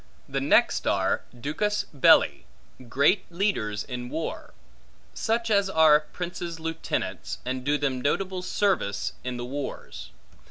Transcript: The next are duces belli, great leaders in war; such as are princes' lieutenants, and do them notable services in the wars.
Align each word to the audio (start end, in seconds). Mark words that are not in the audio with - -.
The 0.27 0.41
next 0.41 0.87
are 0.87 1.21
duces 1.39 1.85
belli, 1.93 2.47
great 2.89 3.31
leaders 3.31 3.83
in 3.83 4.09
war; 4.09 4.55
such 5.13 5.51
as 5.51 5.69
are 5.69 5.99
princes' 5.99 6.59
lieutenants, 6.59 7.37
and 7.45 7.63
do 7.63 7.77
them 7.77 8.01
notable 8.01 8.41
services 8.41 9.13
in 9.23 9.37
the 9.37 9.45
wars. 9.45 10.09